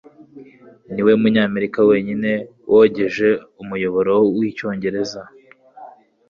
[0.93, 2.31] Niwe munyamerika wenyine
[2.71, 3.27] wogeje
[3.61, 5.21] Umuyoboro wicyongereza